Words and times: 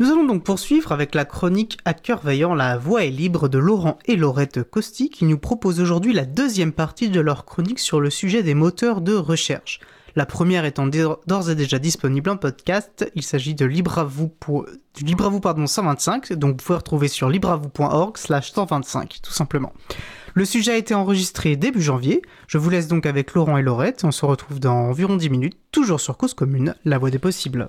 Nous 0.00 0.10
allons 0.10 0.24
donc 0.24 0.44
poursuivre 0.44 0.92
avec 0.92 1.14
la 1.14 1.26
chronique 1.26 1.76
À 1.84 1.92
cœur 1.92 2.22
veillant, 2.22 2.54
la 2.54 2.78
voix 2.78 3.04
est 3.04 3.10
libre 3.10 3.50
de 3.50 3.58
Laurent 3.58 3.98
et 4.06 4.16
Laurette 4.16 4.62
Costi 4.62 5.10
qui 5.10 5.26
nous 5.26 5.36
proposent 5.36 5.78
aujourd'hui 5.78 6.14
la 6.14 6.24
deuxième 6.24 6.72
partie 6.72 7.10
de 7.10 7.20
leur 7.20 7.44
chronique 7.44 7.78
sur 7.78 8.00
le 8.00 8.08
sujet 8.08 8.42
des 8.42 8.54
moteurs 8.54 9.02
de 9.02 9.12
recherche. 9.12 9.78
La 10.16 10.24
première 10.24 10.64
étant 10.64 10.86
d'ores 10.86 11.50
et 11.50 11.54
déjà 11.54 11.78
disponible 11.78 12.30
en 12.30 12.38
podcast, 12.38 13.12
il 13.14 13.22
s'agit 13.22 13.54
de 13.54 13.66
Libre 13.66 14.08
pour, 14.40 14.64
vous 14.94 15.40
pardon 15.40 15.66
125, 15.66 16.32
donc 16.32 16.52
vous 16.52 16.64
pouvez 16.64 16.78
retrouver 16.78 17.08
sur 17.08 17.28
libreavou.org 17.28 18.16
slash 18.16 18.52
125 18.52 19.18
tout 19.22 19.32
simplement. 19.32 19.74
Le 20.32 20.46
sujet 20.46 20.72
a 20.72 20.76
été 20.78 20.94
enregistré 20.94 21.56
début 21.56 21.82
janvier, 21.82 22.22
je 22.46 22.56
vous 22.56 22.70
laisse 22.70 22.88
donc 22.88 23.04
avec 23.04 23.34
Laurent 23.34 23.58
et 23.58 23.62
Laurette, 23.62 24.02
on 24.04 24.12
se 24.12 24.24
retrouve 24.24 24.60
dans 24.60 24.76
environ 24.76 25.16
10 25.16 25.28
minutes, 25.28 25.58
toujours 25.72 26.00
sur 26.00 26.16
Cause 26.16 26.32
Commune, 26.32 26.74
la 26.86 26.96
voix 26.96 27.10
des 27.10 27.18
possibles. 27.18 27.68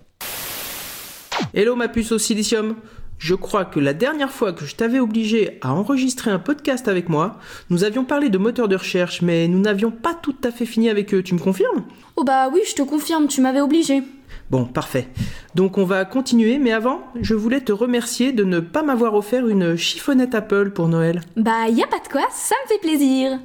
Hello 1.54 1.75
ma 1.75 1.89
puce 1.89 2.13
au 2.13 2.18
silicium 2.18 2.75
je 3.17 3.36
crois 3.36 3.65
que 3.65 3.79
la 3.79 3.93
dernière 3.93 4.31
fois 4.31 4.52
que 4.52 4.66
je 4.66 4.76
t'avais 4.76 4.99
obligé 4.99 5.59
à 5.62 5.73
enregistrer 5.73 6.31
un 6.31 6.39
podcast 6.39 6.88
avec 6.88 7.07
moi, 7.07 7.38
nous 7.70 7.84
avions 7.84 8.03
parlé 8.03 8.30
de 8.30 8.39
moteurs 8.39 8.67
de 8.67 8.76
recherche, 8.76 9.21
mais 9.21 9.48
nous 9.48 9.59
n'avions 9.59 9.91
pas 9.91 10.16
tout 10.16 10.35
à 10.43 10.49
fait 10.49 10.66
fini 10.66 10.90
avec 10.90 11.13
eux. 11.13 11.21
Tu 11.21 11.35
me 11.35 11.40
confirmes? 11.40 11.84
Oh 12.16 12.23
bah 12.23 12.49
oui, 12.52 12.62
je 12.67 12.73
te 12.73 12.81
confirme, 12.81 13.27
tu 13.27 13.41
m'avais 13.41 13.62
obligé. 13.62 14.02
Bon, 14.49 14.66
parfait. 14.66 15.07
Donc 15.53 15.77
on 15.77 15.85
va 15.85 16.03
continuer, 16.03 16.57
mais 16.57 16.71
avant, 16.71 17.02
je 17.21 17.35
voulais 17.35 17.62
te 17.62 17.71
remercier 17.71 18.31
de 18.31 18.43
ne 18.43 18.59
pas 18.59 18.81
m'avoir 18.81 19.13
offert 19.13 19.48
une 19.48 19.76
chiffonnette 19.76 20.34
Apple 20.34 20.71
pour 20.71 20.88
Noël. 20.88 21.21
Bah 21.35 21.70
y 21.70 21.84
a 21.84 21.88
pas 21.88 21.99
de 21.99 22.07
quoi, 22.12 22.26
ça 22.31 22.55
me 22.63 22.70
fait 22.70 22.81
plaisir. 22.81 23.40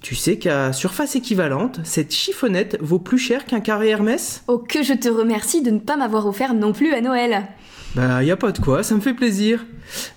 Tu 0.00 0.14
sais 0.14 0.38
qu'à 0.38 0.72
surface 0.72 1.14
équivalente, 1.14 1.80
cette 1.84 2.12
chiffonnette 2.12 2.78
vaut 2.80 2.98
plus 2.98 3.18
cher 3.18 3.44
qu'un 3.44 3.60
carré 3.60 3.88
Hermès? 3.88 4.42
Oh 4.48 4.58
que 4.58 4.82
je 4.82 4.94
te 4.94 5.08
remercie 5.08 5.60
de 5.60 5.70
ne 5.70 5.78
pas 5.78 5.96
m'avoir 5.96 6.26
offert 6.26 6.54
non 6.54 6.72
plus 6.72 6.94
à 6.94 7.02
Noël. 7.02 7.46
Bah 7.94 8.22
y 8.24 8.30
a 8.30 8.36
pas 8.36 8.52
de 8.52 8.58
quoi, 8.58 8.82
ça 8.82 8.94
me 8.94 9.00
fait 9.00 9.12
plaisir. 9.12 9.66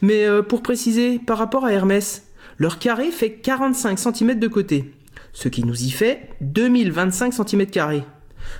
Mais 0.02 0.26
euh, 0.26 0.42
pour 0.42 0.62
préciser, 0.62 1.20
par 1.20 1.38
rapport 1.38 1.66
à 1.66 1.74
Hermès, 1.74 2.24
leur 2.60 2.80
carré 2.80 3.12
fait 3.12 3.34
45 3.34 4.00
cm 4.00 4.40
de 4.40 4.48
côté, 4.48 4.94
ce 5.34 5.50
qui 5.50 5.66
nous 5.66 5.84
y 5.84 5.90
fait 5.90 6.30
2025 6.40 7.34
cm. 7.34 7.66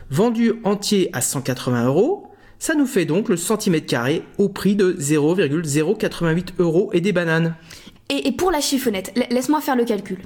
Vendu 0.10 0.54
entier 0.66 1.10
à 1.14 1.22
180 1.22 1.86
euros, 1.86 2.34
ça 2.60 2.76
nous 2.76 2.86
fait 2.86 3.06
donc 3.06 3.30
le 3.30 3.38
centimètre 3.38 3.86
carré 3.86 4.24
au 4.38 4.50
prix 4.50 4.76
de 4.76 4.96
0,088 4.98 6.56
euros 6.60 6.90
et 6.94 7.02
des 7.02 7.12
bananes. 7.12 7.56
Et, 8.10 8.32
pour 8.32 8.52
la 8.52 8.62
chiffonnette, 8.62 9.14
laisse-moi 9.32 9.62
faire 9.62 9.76
le 9.76 9.86
calcul. 9.86 10.20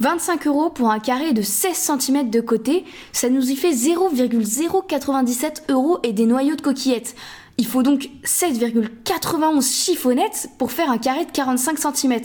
25 0.00 0.46
euros 0.46 0.70
pour 0.70 0.90
un 0.90 0.98
carré 0.98 1.32
de 1.32 1.42
16 1.42 1.74
cm 1.98 2.28
de 2.28 2.40
côté, 2.40 2.84
ça 3.12 3.28
nous 3.28 3.50
y 3.50 3.56
fait 3.56 3.72
0,097 3.72 5.64
euros 5.70 5.98
et 6.02 6.12
des 6.12 6.26
noyaux 6.26 6.56
de 6.56 6.60
coquillettes. 6.60 7.14
Il 7.56 7.66
faut 7.66 7.82
donc 7.82 8.10
7,91 8.24 9.62
chiffonnettes 9.62 10.50
pour 10.58 10.72
faire 10.72 10.90
un 10.90 10.98
carré 10.98 11.24
de 11.24 11.30
45 11.30 11.78
cm. 11.78 12.20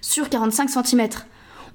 Sur 0.00 0.28
45 0.28 0.68
cm. 0.68 1.08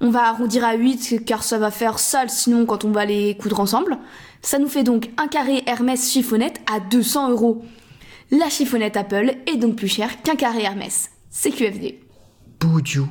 On 0.00 0.10
va 0.10 0.24
arrondir 0.24 0.64
à 0.64 0.74
8 0.74 1.24
car 1.24 1.44
ça 1.44 1.58
va 1.58 1.70
faire 1.70 1.98
sale 1.98 2.30
sinon 2.30 2.66
quand 2.66 2.84
on 2.84 2.90
va 2.90 3.04
les 3.04 3.36
coudre 3.36 3.60
ensemble. 3.60 3.98
Ça 4.40 4.58
nous 4.58 4.68
fait 4.68 4.82
donc 4.82 5.10
un 5.16 5.28
carré 5.28 5.62
Hermès 5.66 6.10
chiffonnette 6.10 6.60
à 6.72 6.80
200 6.80 7.30
euros. 7.30 7.62
La 8.30 8.48
chiffonnette 8.48 8.96
Apple 8.96 9.36
est 9.46 9.56
donc 9.56 9.76
plus 9.76 9.88
chère 9.88 10.22
qu'un 10.22 10.36
carré 10.36 10.62
Hermès. 10.62 11.10
C'est 11.30 11.50
QFD. 11.50 12.00
Boudiou, 12.62 13.08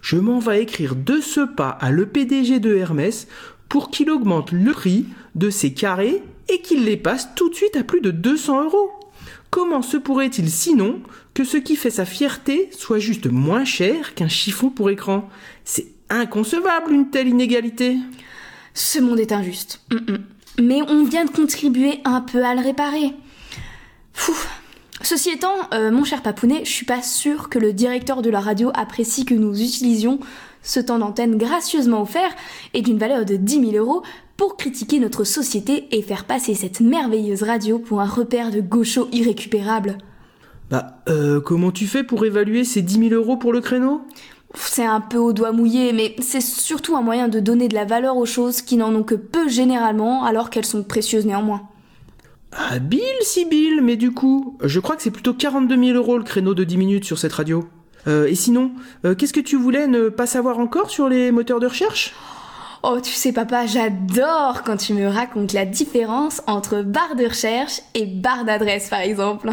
je 0.00 0.16
m'en 0.16 0.38
vais 0.38 0.62
écrire 0.62 0.94
de 0.94 1.20
ce 1.20 1.40
pas 1.40 1.70
à 1.70 1.90
le 1.90 2.06
PDG 2.06 2.60
de 2.60 2.76
Hermès 2.76 3.26
pour 3.68 3.90
qu'il 3.90 4.10
augmente 4.10 4.52
le 4.52 4.70
prix 4.70 5.06
de 5.34 5.50
ses 5.50 5.74
carrés 5.74 6.22
et 6.48 6.60
qu'il 6.60 6.84
les 6.84 6.96
passe 6.96 7.34
tout 7.34 7.48
de 7.48 7.54
suite 7.54 7.76
à 7.76 7.82
plus 7.82 8.00
de 8.00 8.12
200 8.12 8.64
euros. 8.64 8.92
Comment 9.50 9.82
se 9.82 9.96
pourrait-il 9.96 10.48
sinon 10.48 11.00
que 11.34 11.42
ce 11.42 11.56
qui 11.56 11.74
fait 11.74 11.90
sa 11.90 12.04
fierté 12.04 12.70
soit 12.70 13.00
juste 13.00 13.26
moins 13.26 13.64
cher 13.64 14.14
qu'un 14.14 14.28
chiffon 14.28 14.70
pour 14.70 14.88
écran? 14.88 15.28
C'est 15.64 15.88
inconcevable 16.08 16.92
une 16.92 17.10
telle 17.10 17.28
inégalité. 17.28 17.96
Ce 18.72 19.00
monde 19.00 19.18
est 19.18 19.32
injuste. 19.32 19.80
Mm, 19.90 20.12
mm. 20.12 20.18
Mais 20.62 20.82
on 20.88 21.04
vient 21.04 21.24
de 21.24 21.30
contribuer 21.30 22.00
un 22.04 22.20
peu 22.20 22.44
à 22.44 22.54
le 22.54 22.62
réparer. 22.62 23.14
Ceci 25.02 25.30
étant, 25.30 25.54
euh, 25.74 25.90
mon 25.90 26.04
cher 26.04 26.22
Papounet, 26.22 26.64
je 26.64 26.70
suis 26.70 26.86
pas 26.86 27.02
sûre 27.02 27.48
que 27.48 27.58
le 27.58 27.72
directeur 27.72 28.22
de 28.22 28.30
la 28.30 28.38
radio 28.38 28.70
apprécie 28.74 29.24
que 29.24 29.34
nous 29.34 29.60
utilisions 29.60 30.20
ce 30.62 30.78
temps 30.78 31.00
d'antenne 31.00 31.36
gracieusement 31.36 32.02
offert 32.02 32.30
et 32.72 32.82
d'une 32.82 32.98
valeur 32.98 33.24
de 33.24 33.34
10 33.34 33.72
000 33.72 33.84
euros 33.84 34.02
pour 34.36 34.56
critiquer 34.56 35.00
notre 35.00 35.24
société 35.24 35.88
et 35.90 36.02
faire 36.02 36.24
passer 36.24 36.54
cette 36.54 36.80
merveilleuse 36.80 37.42
radio 37.42 37.80
pour 37.80 38.00
un 38.00 38.06
repère 38.06 38.52
de 38.52 38.60
gauchos 38.60 39.08
irrécupérable. 39.10 39.98
Bah, 40.70 40.98
euh, 41.08 41.40
comment 41.40 41.72
tu 41.72 41.86
fais 41.86 42.04
pour 42.04 42.24
évaluer 42.24 42.62
ces 42.62 42.80
10 42.80 43.08
000 43.08 43.14
euros 43.14 43.36
pour 43.36 43.52
le 43.52 43.60
créneau? 43.60 44.02
C'est 44.54 44.84
un 44.84 45.00
peu 45.00 45.18
au 45.18 45.32
doigt 45.32 45.52
mouillé, 45.52 45.92
mais 45.92 46.14
c'est 46.20 46.42
surtout 46.42 46.96
un 46.96 47.02
moyen 47.02 47.26
de 47.26 47.40
donner 47.40 47.66
de 47.66 47.74
la 47.74 47.84
valeur 47.84 48.16
aux 48.16 48.26
choses 48.26 48.62
qui 48.62 48.76
n'en 48.76 48.94
ont 48.94 49.02
que 49.02 49.14
peu 49.16 49.48
généralement, 49.48 50.24
alors 50.24 50.48
qu'elles 50.48 50.66
sont 50.66 50.84
précieuses 50.84 51.26
néanmoins. 51.26 51.62
Ah, 52.52 52.78
Bill, 52.78 53.00
si 53.22 53.46
Bill, 53.46 53.80
mais 53.82 53.96
du 53.96 54.12
coup, 54.12 54.58
je 54.62 54.78
crois 54.78 54.96
que 54.96 55.02
c'est 55.02 55.10
plutôt 55.10 55.32
42 55.32 55.76
000 55.76 55.96
euros 55.96 56.18
le 56.18 56.24
créneau 56.24 56.54
de 56.54 56.64
10 56.64 56.76
minutes 56.76 57.04
sur 57.04 57.18
cette 57.18 57.32
radio. 57.32 57.66
Euh, 58.06 58.26
et 58.26 58.34
sinon, 58.34 58.72
euh, 59.04 59.14
qu'est-ce 59.14 59.32
que 59.32 59.40
tu 59.40 59.56
voulais 59.56 59.86
ne 59.86 60.08
pas 60.08 60.26
savoir 60.26 60.58
encore 60.58 60.90
sur 60.90 61.08
les 61.08 61.32
moteurs 61.32 61.60
de 61.60 61.66
recherche? 61.66 62.12
Oh, 62.82 62.98
tu 63.00 63.12
sais, 63.12 63.32
papa, 63.32 63.64
j'adore 63.64 64.64
quand 64.64 64.76
tu 64.76 64.92
me 64.92 65.06
racontes 65.06 65.52
la 65.52 65.64
différence 65.64 66.42
entre 66.46 66.82
barre 66.82 67.14
de 67.16 67.26
recherche 67.26 67.80
et 67.94 68.06
barre 68.06 68.44
d'adresse, 68.44 68.88
par 68.90 69.00
exemple. 69.00 69.50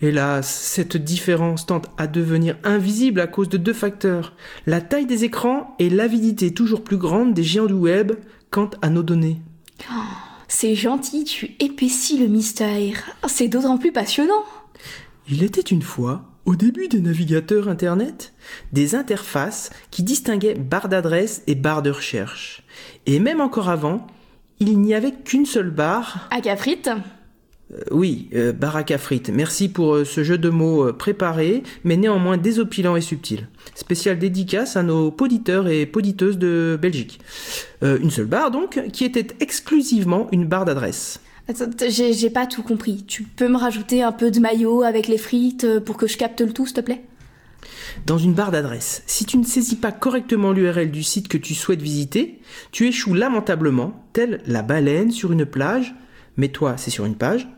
Hélas, 0.00 0.48
cette 0.48 0.96
différence 0.96 1.66
tente 1.66 1.88
à 1.98 2.06
devenir 2.06 2.56
invisible 2.64 3.20
à 3.20 3.26
cause 3.26 3.48
de 3.48 3.58
deux 3.58 3.72
facteurs. 3.72 4.32
La 4.66 4.80
taille 4.80 5.06
des 5.06 5.24
écrans 5.24 5.74
et 5.78 5.90
l'avidité 5.90 6.54
toujours 6.54 6.82
plus 6.82 6.96
grande 6.96 7.34
des 7.34 7.42
géants 7.42 7.66
du 7.66 7.74
web 7.74 8.12
quant 8.50 8.70
à 8.80 8.88
nos 8.88 9.02
données. 9.02 9.42
Oh, 9.90 10.27
c'est 10.48 10.74
gentil, 10.74 11.24
tu 11.24 11.54
épaissis 11.60 12.18
le 12.18 12.26
mystère. 12.26 12.96
C'est 13.26 13.48
d'autant 13.48 13.76
plus 13.76 13.92
passionnant. 13.92 14.44
Il 15.28 15.42
était 15.42 15.60
une 15.60 15.82
fois 15.82 16.24
au 16.46 16.56
début 16.56 16.88
des 16.88 17.00
navigateurs 17.00 17.68
Internet, 17.68 18.32
des 18.72 18.94
interfaces 18.94 19.68
qui 19.90 20.02
distinguaient 20.02 20.54
barre 20.54 20.88
d'adresse 20.88 21.42
et 21.46 21.54
barre 21.54 21.82
de 21.82 21.90
recherche. 21.90 22.62
Et 23.04 23.20
même 23.20 23.42
encore 23.42 23.68
avant, 23.68 24.06
il 24.58 24.80
n'y 24.80 24.94
avait 24.94 25.12
qu'une 25.12 25.44
seule 25.44 25.70
barre. 25.70 26.26
À 26.30 26.40
cafrite 26.40 26.88
euh, 26.88 26.98
Oui, 27.90 28.28
euh, 28.34 28.52
barre 28.52 28.76
à 28.76 28.82
cafrite. 28.82 29.30
Merci 29.32 29.68
pour 29.68 29.94
euh, 29.94 30.04
ce 30.04 30.24
jeu 30.24 30.38
de 30.38 30.48
mots 30.48 30.92
préparé, 30.92 31.62
mais 31.84 31.96
néanmoins 31.96 32.36
désopilant 32.36 32.96
et 32.96 33.00
subtil. 33.00 33.48
Spécial 33.74 34.18
dédicace 34.18 34.76
à 34.76 34.82
nos 34.82 35.10
poditeurs 35.10 35.68
et 35.68 35.84
poditeuses 35.86 36.38
de 36.38 36.78
Belgique. 36.80 37.20
une 37.82 38.10
seule 38.10 38.26
barre 38.26 38.50
donc, 38.50 38.80
qui 38.92 39.04
était 39.04 39.26
exclusivement 39.40 40.28
une 40.32 40.46
barre 40.46 40.64
d'adresse. 40.64 41.20
J'ai 41.88 42.30
pas 42.30 42.46
tout 42.46 42.62
compris. 42.62 43.04
Tu 43.06 43.22
peux 43.22 43.48
me 43.48 43.56
rajouter 43.56 44.02
un 44.02 44.12
peu 44.12 44.30
de 44.30 44.38
maillot 44.38 44.82
avec 44.82 45.08
les 45.08 45.16
frites 45.16 45.64
euh, 45.64 45.80
pour 45.80 45.96
que 45.96 46.06
je 46.06 46.18
capte 46.18 46.40
le 46.40 46.52
tout, 46.52 46.66
s'il 46.66 46.74
te 46.74 46.80
plaît? 46.80 47.02
Dans 48.06 48.18
une 48.18 48.34
barre 48.34 48.50
d'adresse, 48.50 49.02
si 49.06 49.24
tu 49.24 49.38
ne 49.38 49.44
saisis 49.44 49.76
pas 49.76 49.90
correctement 49.90 50.52
l'URL 50.52 50.90
du 50.90 51.02
site 51.02 51.26
que 51.28 51.38
tu 51.38 51.54
souhaites 51.54 51.82
visiter, 51.82 52.38
tu 52.70 52.86
échoues 52.86 53.14
lamentablement, 53.14 54.04
telle 54.12 54.42
la 54.46 54.62
baleine 54.62 55.10
sur 55.10 55.32
une 55.32 55.46
plage, 55.46 55.94
mais 56.36 56.48
toi 56.48 56.76
c'est 56.76 56.90
sur 56.90 57.06
une 57.06 57.16
page, 57.16 57.48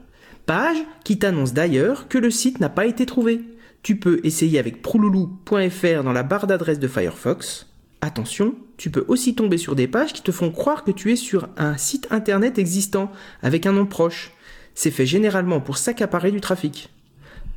page 0.50 0.78
qui 1.04 1.16
t'annonce 1.16 1.52
d'ailleurs 1.52 2.08
que 2.08 2.18
le 2.18 2.28
site 2.28 2.58
n'a 2.58 2.68
pas 2.68 2.86
été 2.86 3.06
trouvé. 3.06 3.40
Tu 3.84 3.94
peux 3.94 4.18
essayer 4.24 4.58
avec 4.58 4.82
prouloulou.fr 4.82 6.02
dans 6.02 6.12
la 6.12 6.24
barre 6.24 6.48
d'adresse 6.48 6.80
de 6.80 6.88
Firefox. 6.88 7.68
Attention, 8.00 8.56
tu 8.76 8.90
peux 8.90 9.04
aussi 9.06 9.36
tomber 9.36 9.58
sur 9.58 9.76
des 9.76 9.86
pages 9.86 10.12
qui 10.12 10.22
te 10.22 10.32
font 10.32 10.50
croire 10.50 10.82
que 10.82 10.90
tu 10.90 11.12
es 11.12 11.14
sur 11.14 11.48
un 11.56 11.76
site 11.76 12.08
internet 12.10 12.58
existant 12.58 13.12
avec 13.44 13.64
un 13.64 13.70
nom 13.70 13.86
proche. 13.86 14.32
C'est 14.74 14.90
fait 14.90 15.06
généralement 15.06 15.60
pour 15.60 15.78
s'accaparer 15.78 16.32
du 16.32 16.40
trafic. 16.40 16.90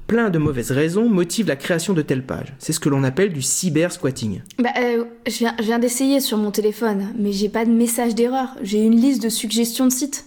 Plein 0.06 0.30
de 0.30 0.38
mauvaises 0.38 0.72
raisons 0.72 1.10
motivent 1.10 1.48
la 1.48 1.56
création 1.56 1.94
de 1.94 2.04
telles 2.04 2.26
pages. 2.26 2.54
C'est 2.60 2.74
ce 2.74 2.80
que 2.80 2.90
l'on 2.90 3.04
appelle 3.04 3.34
du 3.34 3.42
cyber-squatting. 3.42 4.42
Bah, 4.60 4.70
euh, 4.78 5.06
je 5.26 5.38
viens, 5.40 5.56
viens 5.60 5.80
d'essayer 5.80 6.20
sur 6.20 6.38
mon 6.38 6.52
téléphone, 6.52 7.12
mais 7.18 7.32
j'ai 7.32 7.50
pas 7.50 7.66
de 7.66 7.72
message 7.72 8.14
d'erreur. 8.14 8.50
J'ai 8.62 8.84
une 8.84 9.00
liste 9.00 9.24
de 9.24 9.30
suggestions 9.30 9.88
de 9.88 9.92
sites. 9.92 10.26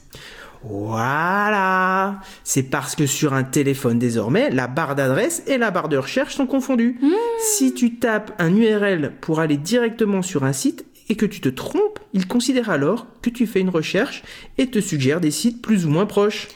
Voilà 0.68 2.20
C'est 2.44 2.64
parce 2.64 2.96
que 2.96 3.06
sur 3.06 3.34
un 3.34 3.44
téléphone 3.44 3.98
désormais, 3.98 4.50
la 4.50 4.66
barre 4.66 4.94
d'adresse 4.94 5.42
et 5.46 5.58
la 5.58 5.70
barre 5.70 5.88
de 5.88 5.96
recherche 5.96 6.34
sont 6.34 6.46
confondues. 6.46 6.98
Mmh. 7.00 7.10
Si 7.40 7.74
tu 7.74 7.96
tapes 7.96 8.32
un 8.38 8.54
URL 8.54 9.12
pour 9.20 9.40
aller 9.40 9.56
directement 9.56 10.22
sur 10.22 10.44
un 10.44 10.52
site 10.52 10.84
et 11.08 11.14
que 11.14 11.26
tu 11.26 11.40
te 11.40 11.48
trompes, 11.48 12.00
il 12.12 12.26
considère 12.26 12.70
alors 12.70 13.06
que 13.22 13.30
tu 13.30 13.46
fais 13.46 13.60
une 13.60 13.68
recherche 13.68 14.22
et 14.58 14.66
te 14.66 14.80
suggère 14.80 15.20
des 15.20 15.30
sites 15.30 15.62
plus 15.62 15.86
ou 15.86 15.90
moins 15.90 16.06
proches. 16.06 16.48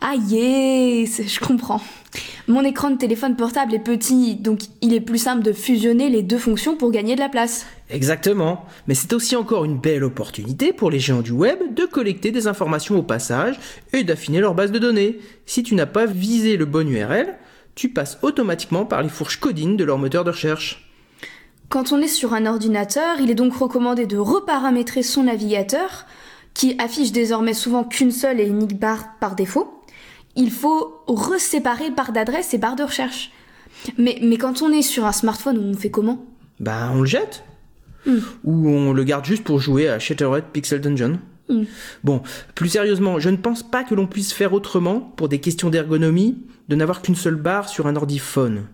Ah 0.00 0.14
yes, 0.28 1.22
je 1.26 1.40
comprends. 1.40 1.80
Mon 2.48 2.62
écran 2.62 2.90
de 2.90 2.96
téléphone 2.96 3.36
portable 3.36 3.74
est 3.74 3.80
petit, 3.80 4.36
donc 4.36 4.60
il 4.80 4.94
est 4.94 5.00
plus 5.00 5.18
simple 5.18 5.42
de 5.42 5.52
fusionner 5.52 6.08
les 6.08 6.22
deux 6.22 6.38
fonctions 6.38 6.76
pour 6.76 6.90
gagner 6.90 7.14
de 7.14 7.20
la 7.20 7.28
place. 7.28 7.66
Exactement, 7.88 8.64
mais 8.88 8.94
c'est 8.94 9.12
aussi 9.12 9.36
encore 9.36 9.64
une 9.64 9.78
belle 9.78 10.02
opportunité 10.02 10.72
pour 10.72 10.90
les 10.90 10.98
géants 10.98 11.22
du 11.22 11.30
web 11.30 11.74
de 11.74 11.84
collecter 11.84 12.32
des 12.32 12.48
informations 12.48 12.98
au 12.98 13.02
passage 13.02 13.60
et 13.92 14.02
d'affiner 14.02 14.40
leur 14.40 14.54
base 14.54 14.72
de 14.72 14.78
données. 14.80 15.20
Si 15.46 15.62
tu 15.62 15.76
n'as 15.76 15.86
pas 15.86 16.06
visé 16.06 16.56
le 16.56 16.64
bon 16.64 16.88
URL, 16.88 17.36
tu 17.76 17.90
passes 17.90 18.18
automatiquement 18.22 18.86
par 18.86 19.02
les 19.02 19.08
fourches 19.08 19.38
codines 19.38 19.76
de 19.76 19.84
leur 19.84 19.98
moteur 19.98 20.24
de 20.24 20.30
recherche. 20.30 20.90
Quand 21.68 21.92
on 21.92 22.00
est 22.00 22.08
sur 22.08 22.34
un 22.34 22.46
ordinateur, 22.46 23.20
il 23.20 23.30
est 23.30 23.34
donc 23.36 23.54
recommandé 23.54 24.06
de 24.06 24.16
reparamétrer 24.16 25.02
son 25.02 25.24
navigateur, 25.24 26.06
qui 26.54 26.74
affiche 26.78 27.12
désormais 27.12 27.54
souvent 27.54 27.84
qu'une 27.84 28.12
seule 28.12 28.40
et 28.40 28.46
unique 28.46 28.78
barre 28.78 29.18
par 29.20 29.36
défaut. 29.36 29.82
Il 30.36 30.50
faut 30.50 31.02
reséparer 31.06 31.90
barre 31.90 32.12
d'adresse 32.12 32.54
et 32.54 32.58
barre 32.58 32.76
de 32.76 32.82
recherche. 32.82 33.30
Mais, 33.98 34.18
mais 34.22 34.38
quand 34.38 34.62
on 34.62 34.72
est 34.72 34.82
sur 34.82 35.04
un 35.04 35.12
smartphone, 35.12 35.58
on 35.58 35.76
fait 35.76 35.90
comment? 35.90 36.24
Bah, 36.58 36.90
on 36.94 37.00
le 37.00 37.06
jette. 37.06 37.44
Ou 38.44 38.68
on 38.68 38.92
le 38.92 39.04
garde 39.04 39.24
juste 39.24 39.44
pour 39.44 39.60
jouer 39.60 39.88
à 39.88 39.98
Shattered 39.98 40.44
Pixel 40.52 40.80
Dungeon. 40.80 41.18
Bon, 42.02 42.22
plus 42.54 42.68
sérieusement, 42.68 43.18
je 43.18 43.30
ne 43.30 43.36
pense 43.36 43.62
pas 43.62 43.84
que 43.84 43.94
l'on 43.94 44.06
puisse 44.06 44.32
faire 44.32 44.52
autrement, 44.52 45.00
pour 45.00 45.28
des 45.28 45.38
questions 45.38 45.70
d'ergonomie, 45.70 46.38
de 46.68 46.76
n'avoir 46.76 47.02
qu'une 47.02 47.14
seule 47.14 47.36
barre 47.36 47.68
sur 47.68 47.86
un 47.86 47.96
ordi-phone. 47.96 48.64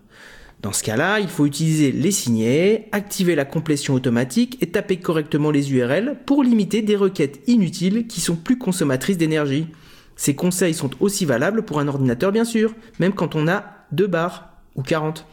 Dans 0.61 0.71
ce 0.71 0.81
cas-là, 0.83 1.19
il 1.19 1.27
faut 1.27 1.45
utiliser 1.45 1.91
les 1.91 2.11
signets, 2.11 2.87
activer 2.93 3.35
la 3.35 3.43
complétion 3.43 3.93
automatique 3.93 4.57
et 4.61 4.67
taper 4.67 4.97
correctement 4.97 5.51
les 5.51 5.73
URL 5.73 6.15
pour 6.25 6.41
limiter 6.41 6.81
des 6.81 6.95
requêtes 6.95 7.41
inutiles 7.47 8.07
qui 8.07 8.21
sont 8.21 8.37
plus 8.37 8.57
consommatrices 8.57 9.17
d'énergie. 9.17 9.67
Ces 10.15 10.35
conseils 10.35 10.73
sont 10.73 10.91
aussi 11.01 11.25
valables 11.25 11.63
pour 11.63 11.79
un 11.79 11.87
ordinateur 11.89 12.31
bien 12.31 12.45
sûr, 12.45 12.73
même 12.99 13.13
quand 13.13 13.35
on 13.35 13.47
a 13.47 13.65
deux 13.91 14.07
barres 14.07 14.53
ou 14.75 14.83
40. 14.83 15.27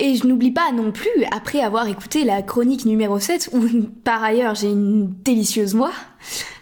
Et 0.00 0.16
je 0.16 0.26
n'oublie 0.26 0.50
pas 0.50 0.72
non 0.72 0.90
plus, 0.90 1.24
après 1.30 1.60
avoir 1.60 1.86
écouté 1.86 2.24
la 2.24 2.42
chronique 2.42 2.84
numéro 2.84 3.18
7, 3.18 3.50
où 3.52 3.60
par 4.04 4.22
ailleurs 4.22 4.54
j'ai 4.54 4.70
une 4.70 5.12
délicieuse 5.24 5.74
voix, 5.74 5.92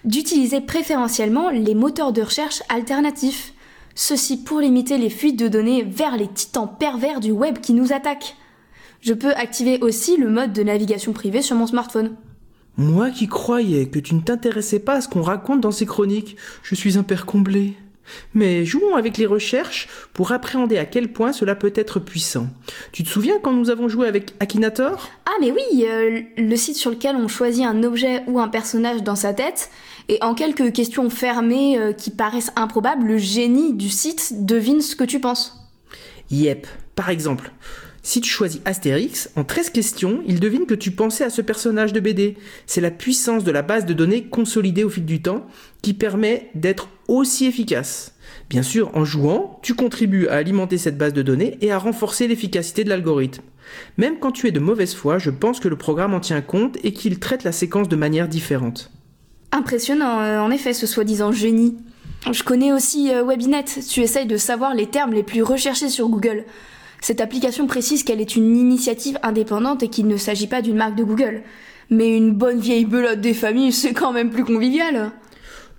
d'utiliser 0.05 0.61
préférentiellement 0.61 1.49
les 1.51 1.75
moteurs 1.75 2.13
de 2.13 2.23
recherche 2.23 2.63
alternatifs. 2.69 3.55
Ceci 3.95 4.43
pour 4.43 4.61
limiter 4.61 4.99
les 4.99 5.11
fuites 5.11 5.39
de 5.39 5.49
données 5.49 5.83
vers 5.83 6.17
les 6.17 6.29
titans 6.29 6.69
pervers 6.79 7.21
du 7.21 7.31
web 7.31 7.59
qui 7.59 7.75
nous 7.75 7.93
attaquent. 7.93 8.37
Je 9.01 9.15
peux 9.15 9.35
activer 9.35 9.81
aussi 9.81 10.17
le 10.17 10.31
mode 10.31 10.53
de 10.53 10.63
navigation 10.63 11.13
privée 11.13 11.43
sur 11.43 11.57
mon 11.57 11.67
smartphone. 11.67 12.15
Moi 12.77 13.11
qui 13.11 13.27
croyais 13.27 13.87
que 13.87 13.99
tu 13.99 14.15
ne 14.15 14.21
t'intéressais 14.21 14.79
pas 14.79 14.95
à 14.95 15.01
ce 15.01 15.09
qu'on 15.09 15.23
raconte 15.23 15.61
dans 15.61 15.73
ces 15.73 15.85
chroniques, 15.85 16.37
je 16.63 16.75
suis 16.75 16.97
un 16.97 17.03
père 17.03 17.27
comblé. 17.27 17.75
Mais 18.35 18.65
jouons 18.65 18.97
avec 18.97 19.17
les 19.17 19.27
recherches 19.27 19.89
pour 20.13 20.33
appréhender 20.33 20.79
à 20.79 20.85
quel 20.85 21.13
point 21.13 21.33
cela 21.33 21.55
peut 21.55 21.73
être 21.75 22.01
puissant. 22.01 22.49
Tu 22.93 23.05
te 23.05 23.09
souviens 23.09 23.39
quand 23.43 23.53
nous 23.53 23.71
avons 23.71 23.89
joué 23.89 24.09
avec 24.09 24.33
Akinator? 24.41 25.09
Ah 25.27 25.37
mais 25.41 25.51
oui, 25.51 25.85
euh, 25.85 26.21
le 26.37 26.57
site 26.57 26.77
sur 26.77 26.91
lequel 26.91 27.17
on 27.17 27.29
choisit 27.29 27.65
un 27.65 27.83
objet 27.83 28.23
ou 28.27 28.41
un 28.41 28.49
personnage 28.49 29.03
dans 29.03 29.17
sa 29.17 29.33
tête, 29.33 29.71
et 30.09 30.19
en 30.23 30.35
quelques 30.35 30.73
questions 30.73 31.09
fermées 31.11 31.79
euh, 31.79 31.93
qui 31.93 32.11
paraissent 32.11 32.53
improbables, 32.57 33.07
le 33.07 33.19
génie 33.19 33.75
du 33.75 33.89
site 33.89 34.45
devine 34.45 34.81
ce 34.81 34.97
que 34.97 35.05
tu 35.05 35.21
penses. 35.21 35.59
Yep. 36.31 36.67
Par 36.95 37.11
exemple, 37.11 37.53
si 38.05 38.21
tu 38.21 38.29
choisis 38.29 38.61
Astérix, 38.65 39.31
en 39.37 39.45
13 39.45 39.71
questions, 39.71 40.23
il 40.27 40.41
devine 40.41 40.67
que 40.67 40.75
tu 40.75 40.91
pensais 40.91 41.23
à 41.23 41.31
ce 41.31 41.41
personnage 41.41 41.93
de 41.93 42.01
BD. 42.01 42.37
C'est 42.67 42.81
la 42.81 42.91
puissance 42.91 43.45
de 43.45 43.53
la 43.53 43.63
base 43.63 43.87
de 43.87 43.95
données 43.95 44.25
consolidée 44.25 44.83
au 44.83 44.91
fil 44.91 45.05
du 45.05 45.23
temps 45.23 45.47
qui 45.83 45.95
permet 45.95 46.51
d'être 46.57 46.89
aussi 47.07 47.47
efficace. 47.47 48.15
Bien 48.51 48.63
sûr, 48.63 48.91
en 48.95 49.05
jouant, 49.05 49.61
tu 49.63 49.75
contribues 49.75 50.27
à 50.27 50.35
alimenter 50.35 50.79
cette 50.79 50.99
base 50.99 51.13
de 51.13 51.23
données 51.23 51.59
et 51.61 51.71
à 51.71 51.79
renforcer 51.79 52.27
l'efficacité 52.27 52.83
de 52.83 52.89
l'algorithme. 52.89 53.43
Même 53.99 54.19
quand 54.19 54.33
tu 54.33 54.49
es 54.49 54.53
de 54.53 54.61
mauvaise 54.61 54.95
foi, 54.95 55.19
je 55.19 55.31
pense 55.31 55.61
que 55.61 55.69
le 55.69 55.77
programme 55.77 56.13
en 56.13 56.21
tient 56.21 56.43
compte 56.43 56.79
et 56.83 56.93
qu'il 56.93 57.21
traite 57.21 57.45
la 57.45 57.53
séquence 57.53 57.89
de 57.89 57.97
manière 57.97 58.29
différente. 58.29 58.91
Impressionnant, 59.53 60.21
euh, 60.21 60.41
en 60.41 60.51
effet, 60.51 60.73
ce 60.73 60.87
soi-disant 60.87 61.31
génie. 61.31 61.77
Je 62.31 62.43
connais 62.43 62.73
aussi 62.73 63.13
euh, 63.13 63.25
Webinet, 63.25 63.65
tu 63.65 64.01
essayes 64.01 64.27
de 64.27 64.37
savoir 64.37 64.75
les 64.75 64.87
termes 64.87 65.13
les 65.13 65.23
plus 65.23 65.43
recherchés 65.43 65.89
sur 65.89 66.09
Google. 66.09 66.45
Cette 67.03 67.21
application 67.21 67.67
précise 67.67 68.05
qu'elle 68.05 68.21
est 68.21 68.37
une 68.37 68.57
initiative 68.57 69.19
indépendante 69.25 69.83
et 69.83 69.89
qu'il 69.89 70.07
ne 70.07 70.17
s'agit 70.17 70.47
pas 70.47 70.63
d'une 70.63 70.77
marque 70.77 70.95
de 70.95 71.03
Google. 71.03 71.43
Mais 71.91 72.17
une 72.17 72.33
bonne 72.33 72.61
vieille 72.61 72.85
belote 72.85 73.21
des 73.21 73.35
familles, 73.35 73.73
c'est 73.73 73.93
quand 73.93 74.13
même 74.13 74.31
plus 74.31 74.45
convivial. 74.45 75.11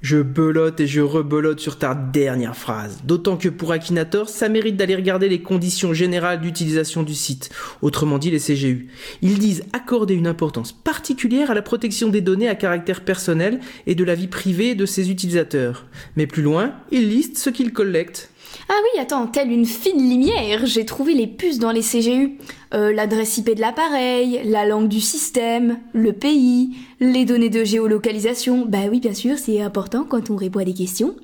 Je 0.02 0.18
belote 0.18 0.82
et 0.82 0.86
je 0.86 1.00
rebelote 1.00 1.62
sur 1.62 1.78
ta 1.78 1.96
dernière 1.96 2.58
phrase. 2.58 3.00
D'autant 3.06 3.38
que 3.38 3.48
pour 3.48 3.72
Akinator, 3.72 4.28
ça 4.28 4.50
mérite 4.50 4.76
d'aller 4.76 4.98
regarder 4.98 5.30
les 5.30 5.42
conditions 5.42 5.94
générales 5.94 6.42
d'utilisation 6.42 7.04
du 7.04 7.14
site, 7.14 7.52
autrement 7.82 8.18
dit 8.18 8.30
les 8.30 8.42
CGU. 8.42 8.90
Ils 9.22 9.40
disent 9.40 9.64
accorder 9.72 10.16
une 10.16 10.28
importance 10.28 10.74
particulière 10.74 11.52
à 11.52 11.54
la 11.54 11.62
protection 11.62 12.10
des 12.10 12.20
données 12.20 12.50
à 12.50 12.56
caractère 12.56 13.06
personnel 13.06 13.62
et 13.88 13.96
de 13.96 14.04
la 14.04 14.14
vie 14.14 14.28
privée 14.28 14.76
de 14.76 14.86
ses 14.86 15.10
utilisateurs. 15.10 15.86
Mais 16.18 16.28
plus 16.28 16.44
loin, 16.44 16.74
ils 16.92 17.08
listent 17.08 17.38
ce 17.38 17.50
qu'ils 17.50 17.72
collectent. 17.72 18.33
Ah 18.70 18.76
oui, 18.82 19.02
attends, 19.02 19.28
telle 19.28 19.52
une 19.52 19.66
fine 19.66 20.10
lumière, 20.10 20.66
j'ai 20.66 20.86
trouvé 20.86 21.14
les 21.14 21.28
puces 21.28 21.60
dans 21.60 21.72
les 21.72 21.82
CGU. 21.82 22.38
Euh, 22.74 22.94
L'adresse 22.94 23.38
IP 23.38 23.54
de 23.56 23.60
l'appareil, 23.62 24.42
la 24.46 24.66
langue 24.66 24.88
du 24.88 25.02
système, 25.02 25.80
le 25.92 26.14
pays, 26.14 26.78
les 27.02 27.26
données 27.26 27.50
de 27.50 27.66
géolocalisation. 27.66 28.66
Bah 28.66 28.86
oui, 28.90 29.02
bien 29.02 29.14
sûr, 29.14 29.38
c'est 29.38 29.62
important 29.62 30.06
quand 30.08 30.30
on 30.30 30.38
répond 30.38 30.60
à 30.60 30.64
des 30.64 30.74
questions. 30.74 31.16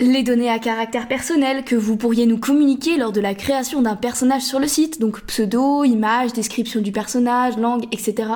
Les 0.00 0.22
données 0.22 0.48
à 0.48 0.58
caractère 0.58 1.08
personnel 1.08 1.64
que 1.64 1.76
vous 1.76 1.96
pourriez 1.96 2.24
nous 2.24 2.38
communiquer 2.38 2.96
lors 2.96 3.12
de 3.12 3.20
la 3.20 3.34
création 3.34 3.82
d'un 3.82 3.94
personnage 3.94 4.42
sur 4.42 4.58
le 4.58 4.66
site, 4.66 4.98
donc 4.98 5.20
pseudo, 5.26 5.84
image, 5.84 6.32
description 6.32 6.80
du 6.80 6.90
personnage, 6.90 7.58
langue, 7.58 7.84
etc. 7.92 8.28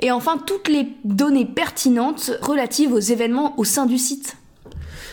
Et 0.00 0.10
enfin, 0.10 0.38
toutes 0.38 0.68
les 0.68 0.88
données 1.04 1.46
pertinentes 1.46 2.32
relatives 2.40 2.92
aux 2.92 2.98
événements 2.98 3.54
au 3.58 3.64
sein 3.64 3.84
du 3.84 3.98
site. 3.98 4.36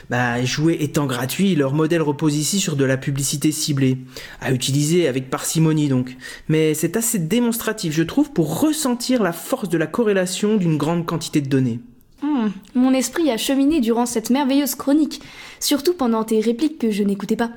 Bah, 0.10 0.42
jouer 0.46 0.78
étant 0.80 1.06
gratuit, 1.06 1.56
leur 1.56 1.74
modèle 1.74 2.02
repose 2.02 2.36
ici 2.36 2.60
sur 2.60 2.78
de 2.78 2.86
la 2.86 2.96
publicité 2.96 3.52
ciblée, 3.52 3.98
à 4.40 4.54
utiliser 4.54 5.08
avec 5.08 5.30
parcimonie 5.30 5.90
donc. 5.90 6.16
Mais 6.48 6.74
c'est 6.74 6.96
assez 6.96 7.20
démonstratif, 7.20 7.94
je 7.94 8.04
trouve, 8.04 8.32
pour 8.32 8.62
ressentir 8.62 9.22
la 9.22 9.34
force 9.34 9.68
de 9.68 9.78
la 9.78 9.88
corrélation 9.88 10.56
d'une 10.56 10.78
grande 10.78 11.06
quantité 11.06 11.42
de 11.42 11.50
données. 11.50 11.80
Hmm, 12.22 12.48
mon 12.74 12.94
esprit 12.94 13.30
a 13.30 13.38
cheminé 13.38 13.80
durant 13.80 14.06
cette 14.06 14.30
merveilleuse 14.30 14.76
chronique, 14.76 15.22
surtout 15.60 15.94
pendant 15.94 16.24
tes 16.24 16.40
répliques 16.40 16.80
que 16.80 16.90
je 16.90 17.04
n'écoutais 17.04 17.36
pas. 17.36 17.52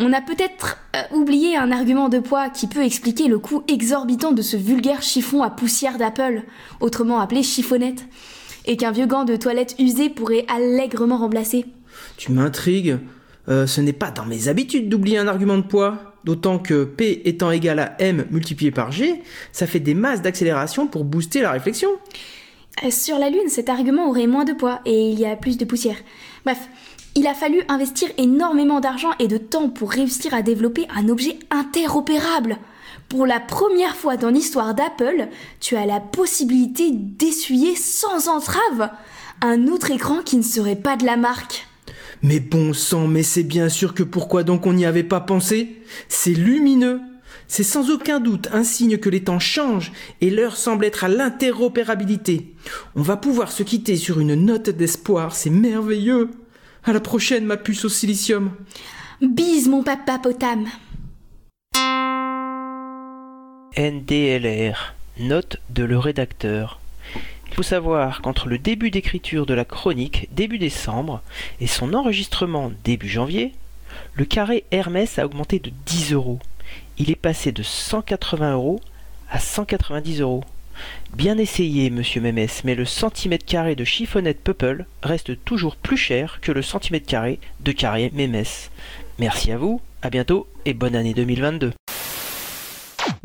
On 0.00 0.12
a 0.12 0.22
peut-être 0.22 0.78
euh, 0.94 1.02
oublié 1.14 1.56
un 1.56 1.70
argument 1.70 2.08
de 2.08 2.20
poids 2.20 2.48
qui 2.48 2.66
peut 2.66 2.84
expliquer 2.84 3.26
le 3.26 3.38
coût 3.38 3.62
exorbitant 3.68 4.32
de 4.32 4.42
ce 4.42 4.56
vulgaire 4.56 5.02
chiffon 5.02 5.42
à 5.42 5.50
poussière 5.50 5.98
d'Apple, 5.98 6.44
autrement 6.80 7.20
appelé 7.20 7.42
chiffonnette, 7.42 8.06
et 8.64 8.76
qu'un 8.76 8.92
vieux 8.92 9.06
gant 9.06 9.24
de 9.24 9.36
toilette 9.36 9.74
usé 9.78 10.08
pourrait 10.08 10.46
allègrement 10.48 11.18
remplacer. 11.18 11.66
Tu 12.16 12.32
m'intrigues. 12.32 12.98
Euh, 13.48 13.66
ce 13.66 13.80
n'est 13.80 13.92
pas 13.92 14.10
dans 14.10 14.24
mes 14.24 14.48
habitudes 14.48 14.88
d'oublier 14.88 15.18
un 15.18 15.28
argument 15.28 15.56
de 15.56 15.62
poids. 15.62 16.14
D'autant 16.24 16.58
que 16.58 16.82
P 16.82 17.22
étant 17.26 17.52
égal 17.52 17.78
à 17.78 17.94
M 18.00 18.26
multiplié 18.32 18.72
par 18.72 18.90
G, 18.90 19.22
ça 19.52 19.68
fait 19.68 19.78
des 19.78 19.94
masses 19.94 20.22
d'accélération 20.22 20.88
pour 20.88 21.04
booster 21.04 21.40
la 21.40 21.52
réflexion. 21.52 21.88
Euh, 22.84 22.90
Sur 22.90 23.18
la 23.18 23.30
Lune, 23.30 23.48
cet 23.48 23.68
argument 23.68 24.08
aurait 24.08 24.26
moins 24.26 24.44
de 24.44 24.52
poids 24.52 24.80
et 24.84 25.10
il 25.10 25.20
y 25.20 25.24
a 25.24 25.36
plus 25.36 25.56
de 25.56 25.64
poussière. 25.64 25.96
Bref, 26.44 26.58
il 27.14 27.26
a 27.26 27.34
fallu 27.34 27.62
investir 27.68 28.08
énormément 28.18 28.80
d'argent 28.80 29.12
et 29.20 29.28
de 29.28 29.38
temps 29.38 29.68
pour 29.68 29.90
réussir 29.92 30.34
à 30.34 30.42
développer 30.42 30.86
un 30.94 31.08
objet 31.08 31.38
interopérable. 31.50 32.58
Pour 33.08 33.24
la 33.24 33.38
première 33.38 33.94
fois 33.94 34.16
dans 34.16 34.30
l'histoire 34.30 34.74
d'Apple, 34.74 35.28
tu 35.60 35.76
as 35.76 35.86
la 35.86 36.00
possibilité 36.00 36.90
d'essuyer 36.90 37.76
sans 37.76 38.28
entrave 38.28 38.90
un 39.42 39.68
autre 39.68 39.92
écran 39.92 40.22
qui 40.22 40.36
ne 40.36 40.42
serait 40.42 40.76
pas 40.76 40.96
de 40.96 41.06
la 41.06 41.16
marque. 41.16 41.66
Mais 42.22 42.40
bon 42.40 42.72
sang, 42.72 43.06
mais 43.06 43.22
c'est 43.22 43.42
bien 43.42 43.68
sûr 43.68 43.94
que 43.94 44.02
pourquoi 44.02 44.42
donc 44.42 44.66
on 44.66 44.72
n'y 44.72 44.86
avait 44.86 45.02
pas 45.02 45.20
pensé? 45.20 45.82
C'est 46.08 46.34
lumineux. 46.34 47.00
C'est 47.48 47.62
sans 47.62 47.90
aucun 47.90 48.18
doute 48.18 48.48
un 48.52 48.64
signe 48.64 48.98
que 48.98 49.08
les 49.08 49.22
temps 49.22 49.38
changent 49.38 49.92
et 50.20 50.30
l'heure 50.30 50.56
semble 50.56 50.84
être 50.84 51.04
à 51.04 51.08
l'interopérabilité. 51.08 52.54
On 52.96 53.02
va 53.02 53.16
pouvoir 53.16 53.52
se 53.52 53.62
quitter 53.62 53.96
sur 53.96 54.18
une 54.18 54.34
note 54.34 54.70
d'espoir, 54.70 55.34
c'est 55.34 55.50
merveilleux. 55.50 56.30
À 56.84 56.92
la 56.92 57.00
prochaine, 57.00 57.44
ma 57.44 57.56
puce 57.56 57.84
au 57.84 57.88
silicium. 57.88 58.50
Bise 59.20 59.68
mon 59.68 59.82
papa 59.82 60.18
potam. 60.18 60.66
NDLR. 63.78 64.94
Note 65.18 65.58
de 65.70 65.84
le 65.84 65.98
rédacteur. 65.98 66.80
Il 67.48 67.54
faut 67.54 67.62
savoir 67.62 68.20
qu'entre 68.20 68.48
le 68.48 68.58
début 68.58 68.90
d'écriture 68.90 69.46
de 69.46 69.54
la 69.54 69.64
chronique 69.64 70.28
début 70.32 70.58
décembre 70.58 71.22
et 71.60 71.66
son 71.66 71.94
enregistrement 71.94 72.70
début 72.84 73.08
janvier, 73.08 73.52
le 74.14 74.24
carré 74.24 74.64
Hermès 74.70 75.18
a 75.18 75.26
augmenté 75.26 75.58
de 75.58 75.70
10 75.86 76.12
euros. 76.12 76.38
Il 76.98 77.10
est 77.10 77.16
passé 77.16 77.52
de 77.52 77.62
180 77.62 78.52
euros 78.52 78.80
à 79.30 79.38
190 79.38 80.20
euros. 80.20 80.44
Bien 81.14 81.38
essayé, 81.38 81.88
monsieur 81.88 82.20
Mémès, 82.20 82.62
mais 82.64 82.74
le 82.74 82.84
centimètre 82.84 83.46
carré 83.46 83.74
de 83.74 83.84
chiffonnette 83.84 84.40
Peuple 84.40 84.84
reste 85.02 85.42
toujours 85.44 85.76
plus 85.76 85.96
cher 85.96 86.38
que 86.42 86.52
le 86.52 86.62
centimètre 86.62 87.06
carré 87.06 87.38
de 87.60 87.72
carré 87.72 88.10
Mémès. 88.14 88.70
Merci 89.18 89.52
à 89.52 89.56
vous 89.56 89.80
À 90.02 90.10
bientôt 90.10 90.46
et 90.66 90.74
bonne 90.74 90.94
année 90.94 91.14
2022. 91.14 91.72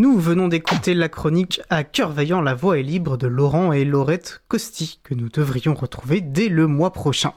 Nous 0.02 0.18
venons 0.18 0.48
d'écouter 0.48 0.96
la 0.96 1.10
chronique 1.10 1.62
À 1.70 1.84
cœur 1.84 2.12
vaillant, 2.12 2.42
la 2.42 2.56
voix 2.56 2.80
est 2.80 2.82
libre 2.82 3.18
de 3.18 3.28
Laurent 3.28 3.72
et 3.72 3.86
Laurette 3.86 4.42
Costi, 4.48 5.00
que 5.04 5.14
nous 5.14 5.30
devrions 5.30 5.76
retrouver 5.76 6.22
dès 6.22 6.50
le 6.50 6.66
mois 6.66 6.92
prochain. 6.92 7.30